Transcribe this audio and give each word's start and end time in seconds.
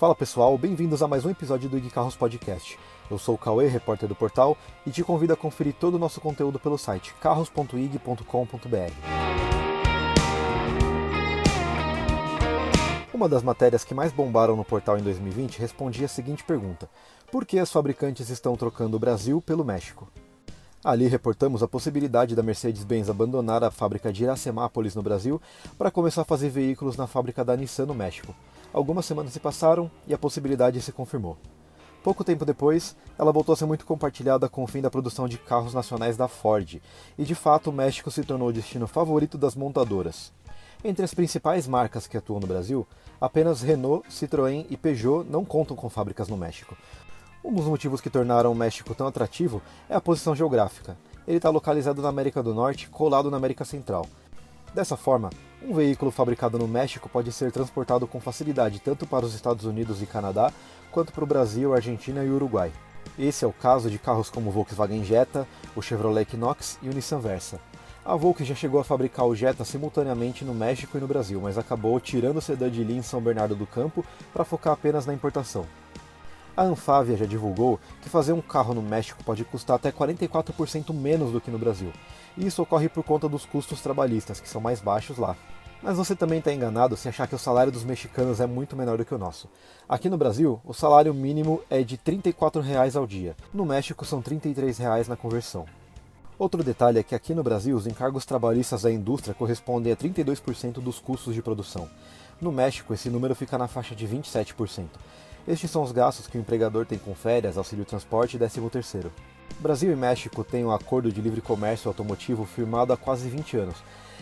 Fala 0.00 0.14
pessoal, 0.14 0.56
bem-vindos 0.56 1.02
a 1.02 1.06
mais 1.06 1.26
um 1.26 1.30
episódio 1.30 1.68
do 1.68 1.76
Ig 1.76 1.90
Carros 1.90 2.16
Podcast. 2.16 2.78
Eu 3.10 3.18
sou 3.18 3.34
o 3.34 3.38
Cauê, 3.38 3.66
repórter 3.66 4.08
do 4.08 4.14
portal, 4.14 4.56
e 4.86 4.90
te 4.90 5.04
convido 5.04 5.34
a 5.34 5.36
conferir 5.36 5.74
todo 5.74 5.96
o 5.96 5.98
nosso 5.98 6.22
conteúdo 6.22 6.58
pelo 6.58 6.78
site 6.78 7.14
carros.ig.com.br. 7.20 8.24
Uma 13.12 13.28
das 13.28 13.42
matérias 13.42 13.84
que 13.84 13.92
mais 13.92 14.10
bombaram 14.10 14.56
no 14.56 14.64
portal 14.64 14.96
em 14.96 15.02
2020 15.02 15.58
respondia 15.58 16.06
a 16.06 16.08
seguinte 16.08 16.42
pergunta: 16.44 16.88
Por 17.30 17.44
que 17.44 17.58
as 17.58 17.70
fabricantes 17.70 18.30
estão 18.30 18.56
trocando 18.56 18.96
o 18.96 19.00
Brasil 19.00 19.42
pelo 19.42 19.62
México? 19.62 20.10
Ali 20.82 21.08
reportamos 21.08 21.62
a 21.62 21.68
possibilidade 21.68 22.34
da 22.34 22.42
Mercedes-Benz 22.42 23.10
abandonar 23.10 23.62
a 23.62 23.70
fábrica 23.70 24.10
de 24.10 24.22
Iracemápolis 24.24 24.94
no 24.94 25.02
Brasil 25.02 25.38
para 25.76 25.90
começar 25.90 26.22
a 26.22 26.24
fazer 26.24 26.48
veículos 26.48 26.96
na 26.96 27.06
fábrica 27.06 27.44
da 27.44 27.54
Nissan 27.54 27.84
no 27.84 27.94
México. 27.94 28.34
Algumas 28.72 29.04
semanas 29.04 29.34
se 29.34 29.38
passaram 29.38 29.90
e 30.08 30.14
a 30.14 30.18
possibilidade 30.18 30.80
se 30.80 30.90
confirmou. 30.90 31.36
Pouco 32.02 32.24
tempo 32.24 32.46
depois, 32.46 32.96
ela 33.18 33.30
voltou 33.30 33.52
a 33.52 33.56
ser 33.56 33.66
muito 33.66 33.84
compartilhada 33.84 34.48
com 34.48 34.64
o 34.64 34.66
fim 34.66 34.80
da 34.80 34.90
produção 34.90 35.28
de 35.28 35.36
carros 35.36 35.74
nacionais 35.74 36.16
da 36.16 36.26
Ford, 36.26 36.80
e 37.18 37.24
de 37.24 37.34
fato 37.34 37.68
o 37.68 37.72
México 37.74 38.10
se 38.10 38.24
tornou 38.24 38.48
o 38.48 38.52
destino 38.52 38.86
favorito 38.86 39.36
das 39.36 39.54
montadoras. 39.54 40.32
Entre 40.82 41.04
as 41.04 41.12
principais 41.12 41.68
marcas 41.68 42.06
que 42.06 42.16
atuam 42.16 42.40
no 42.40 42.46
Brasil, 42.46 42.86
apenas 43.20 43.60
Renault, 43.60 44.08
Citroën 44.08 44.64
e 44.70 44.78
Peugeot 44.78 45.26
não 45.28 45.44
contam 45.44 45.76
com 45.76 45.90
fábricas 45.90 46.26
no 46.26 46.38
México. 46.38 46.74
Um 47.42 47.54
dos 47.54 47.64
motivos 47.64 48.02
que 48.02 48.10
tornaram 48.10 48.52
o 48.52 48.54
México 48.54 48.94
tão 48.94 49.06
atrativo 49.06 49.62
é 49.88 49.94
a 49.94 50.00
posição 50.00 50.36
geográfica. 50.36 50.96
Ele 51.26 51.38
está 51.38 51.48
localizado 51.48 52.02
na 52.02 52.08
América 52.08 52.42
do 52.42 52.54
Norte, 52.54 52.88
colado 52.90 53.30
na 53.30 53.38
América 53.38 53.64
Central. 53.64 54.06
Dessa 54.74 54.94
forma, 54.94 55.30
um 55.62 55.72
veículo 55.72 56.10
fabricado 56.10 56.58
no 56.58 56.68
México 56.68 57.08
pode 57.08 57.32
ser 57.32 57.50
transportado 57.50 58.06
com 58.06 58.20
facilidade 58.20 58.78
tanto 58.78 59.06
para 59.06 59.24
os 59.24 59.34
Estados 59.34 59.64
Unidos 59.64 60.02
e 60.02 60.06
Canadá, 60.06 60.52
quanto 60.90 61.12
para 61.12 61.24
o 61.24 61.26
Brasil, 61.26 61.74
Argentina 61.74 62.22
e 62.22 62.30
Uruguai. 62.30 62.70
Esse 63.18 63.44
é 63.44 63.48
o 63.48 63.52
caso 63.52 63.90
de 63.90 63.98
carros 63.98 64.28
como 64.28 64.50
o 64.50 64.52
Volkswagen 64.52 65.02
Jetta, 65.02 65.48
o 65.74 65.80
Chevrolet 65.80 66.22
Equinox 66.22 66.78
e 66.82 66.90
o 66.90 66.92
Nissan 66.92 67.20
Versa. 67.20 67.58
A 68.04 68.16
Volkswagen 68.16 68.54
já 68.54 68.54
chegou 68.54 68.80
a 68.80 68.84
fabricar 68.84 69.26
o 69.26 69.34
Jetta 69.34 69.64
simultaneamente 69.64 70.44
no 70.44 70.54
México 70.54 70.98
e 70.98 71.00
no 71.00 71.08
Brasil, 71.08 71.40
mas 71.40 71.56
acabou 71.56 71.98
tirando 72.00 72.36
o 72.36 72.42
sedã 72.42 72.70
de 72.70 72.84
linha 72.84 73.00
em 73.00 73.02
São 73.02 73.20
Bernardo 73.20 73.56
do 73.56 73.66
Campo 73.66 74.04
para 74.30 74.44
focar 74.44 74.74
apenas 74.74 75.06
na 75.06 75.14
importação. 75.14 75.66
A 76.60 76.64
Anfávia 76.64 77.16
já 77.16 77.24
divulgou 77.24 77.80
que 78.02 78.10
fazer 78.10 78.34
um 78.34 78.40
carro 78.42 78.74
no 78.74 78.82
México 78.82 79.24
pode 79.24 79.46
custar 79.46 79.76
até 79.76 79.90
44% 79.90 80.92
menos 80.92 81.32
do 81.32 81.40
que 81.40 81.50
no 81.50 81.58
Brasil, 81.58 81.90
e 82.36 82.46
isso 82.46 82.60
ocorre 82.60 82.86
por 82.86 83.02
conta 83.02 83.26
dos 83.30 83.46
custos 83.46 83.80
trabalhistas, 83.80 84.40
que 84.40 84.48
são 84.48 84.60
mais 84.60 84.78
baixos 84.78 85.16
lá. 85.16 85.34
Mas 85.82 85.96
você 85.96 86.14
também 86.14 86.38
está 86.38 86.52
enganado 86.52 86.98
se 86.98 87.08
achar 87.08 87.26
que 87.26 87.34
o 87.34 87.38
salário 87.38 87.72
dos 87.72 87.82
mexicanos 87.82 88.40
é 88.40 88.46
muito 88.46 88.76
menor 88.76 88.98
do 88.98 89.06
que 89.06 89.14
o 89.14 89.18
nosso. 89.18 89.48
Aqui 89.88 90.10
no 90.10 90.18
Brasil, 90.18 90.60
o 90.62 90.74
salário 90.74 91.14
mínimo 91.14 91.62
é 91.70 91.82
de 91.82 91.96
34 91.96 92.60
reais 92.60 92.94
ao 92.94 93.06
dia. 93.06 93.34
No 93.54 93.64
México, 93.64 94.04
são 94.04 94.20
33 94.20 94.76
reais 94.76 95.08
na 95.08 95.16
conversão. 95.16 95.64
Outro 96.40 96.64
detalhe 96.64 96.98
é 96.98 97.02
que 97.02 97.14
aqui 97.14 97.34
no 97.34 97.42
Brasil 97.42 97.76
os 97.76 97.86
encargos 97.86 98.24
trabalhistas 98.24 98.80
da 98.80 98.90
indústria 98.90 99.34
correspondem 99.34 99.92
a 99.92 99.96
32% 99.96 100.80
dos 100.80 100.98
custos 100.98 101.34
de 101.34 101.42
produção. 101.42 101.86
No 102.40 102.50
México, 102.50 102.94
esse 102.94 103.10
número 103.10 103.34
fica 103.34 103.58
na 103.58 103.68
faixa 103.68 103.94
de 103.94 104.08
27%. 104.08 104.86
Estes 105.46 105.70
são 105.70 105.82
os 105.82 105.92
gastos 105.92 106.26
que 106.26 106.38
o 106.38 106.40
empregador 106.40 106.86
tem 106.86 106.96
com 106.96 107.14
férias, 107.14 107.58
auxílio 107.58 107.84
transporte 107.84 108.36
e 108.36 108.38
13 108.38 108.70
terceiro. 108.70 109.12
Brasil 109.58 109.92
e 109.92 109.96
México 109.96 110.42
têm 110.42 110.64
um 110.64 110.72
acordo 110.72 111.12
de 111.12 111.20
livre 111.20 111.42
comércio 111.42 111.88
automotivo 111.88 112.46
firmado 112.46 112.94
há 112.94 112.96
quase 112.96 113.28
20 113.28 113.58
anos, 113.58 113.76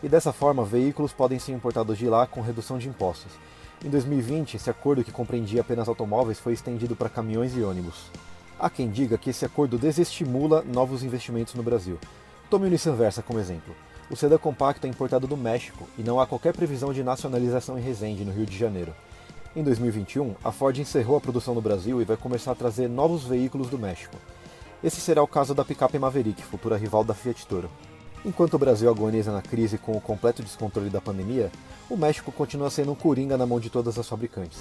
e 0.00 0.08
dessa 0.08 0.32
forma 0.32 0.64
veículos 0.64 1.12
podem 1.12 1.40
ser 1.40 1.50
importados 1.50 1.98
de 1.98 2.08
lá 2.08 2.28
com 2.28 2.40
redução 2.40 2.78
de 2.78 2.88
impostos. 2.88 3.32
Em 3.84 3.90
2020, 3.90 4.54
esse 4.54 4.70
acordo 4.70 5.02
que 5.02 5.10
compreendia 5.10 5.62
apenas 5.62 5.88
automóveis 5.88 6.38
foi 6.38 6.52
estendido 6.52 6.94
para 6.94 7.08
caminhões 7.08 7.56
e 7.56 7.62
ônibus. 7.64 8.08
Há 8.58 8.70
quem 8.70 8.88
diga 8.88 9.18
que 9.18 9.30
esse 9.30 9.44
acordo 9.44 9.76
desestimula 9.76 10.62
novos 10.62 11.02
investimentos 11.02 11.54
no 11.54 11.62
Brasil. 11.62 11.98
Tome 12.48 12.66
o 12.66 12.70
Nissan 12.70 12.94
Versa 12.94 13.22
como 13.22 13.40
exemplo. 13.40 13.74
O 14.10 14.16
sedã 14.16 14.38
compacto 14.38 14.86
é 14.86 14.90
importado 14.90 15.26
do 15.26 15.36
México 15.36 15.88
e 15.98 16.02
não 16.02 16.20
há 16.20 16.26
qualquer 16.26 16.54
previsão 16.54 16.92
de 16.92 17.02
nacionalização 17.02 17.78
em 17.78 17.82
Resende, 17.82 18.24
no 18.24 18.32
Rio 18.32 18.46
de 18.46 18.56
Janeiro. 18.56 18.94
Em 19.56 19.62
2021, 19.62 20.34
a 20.44 20.52
Ford 20.52 20.76
encerrou 20.78 21.16
a 21.16 21.20
produção 21.20 21.54
no 21.54 21.60
Brasil 21.60 22.00
e 22.00 22.04
vai 22.04 22.16
começar 22.16 22.52
a 22.52 22.56
trazer 22.56 22.88
novos 22.88 23.24
veículos 23.24 23.68
do 23.68 23.78
México. 23.78 24.16
Esse 24.82 25.00
será 25.00 25.22
o 25.22 25.28
caso 25.28 25.54
da 25.54 25.64
picape 25.64 25.98
Maverick, 25.98 26.42
futura 26.42 26.76
rival 26.76 27.02
da 27.02 27.14
Fiat 27.14 27.46
Toro. 27.46 27.70
Enquanto 28.24 28.54
o 28.54 28.58
Brasil 28.58 28.90
agoniza 28.90 29.32
na 29.32 29.42
crise 29.42 29.78
com 29.78 29.92
o 29.92 30.00
completo 30.00 30.42
descontrole 30.42 30.90
da 30.90 31.00
pandemia, 31.00 31.50
o 31.88 31.96
México 31.96 32.32
continua 32.32 32.70
sendo 32.70 32.92
um 32.92 32.94
coringa 32.94 33.36
na 33.36 33.46
mão 33.46 33.58
de 33.58 33.70
todas 33.70 33.98
as 33.98 34.08
fabricantes. 34.08 34.58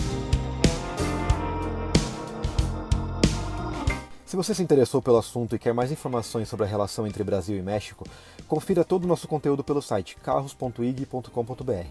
Se 4.34 4.38
você 4.38 4.56
se 4.56 4.64
interessou 4.64 5.00
pelo 5.00 5.20
assunto 5.20 5.56
e 5.56 5.60
quer 5.60 5.76
mais 5.76 5.92
informações 5.92 6.50
sobre 6.50 6.66
a 6.66 6.68
relação 6.68 7.06
entre 7.06 7.24
Brasil 7.24 7.56
e 7.56 7.62
México, 7.62 8.04
confira 8.48 8.84
todo 8.84 9.04
o 9.04 9.08
nosso 9.08 9.28
conteúdo 9.28 9.64
pelo 9.64 9.80
site 9.80 10.18
carros.ig.com.br. 10.24 11.88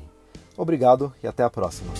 Obrigado 0.56 1.14
e 1.22 1.28
até 1.28 1.44
a 1.44 1.50
próxima. 1.50 1.92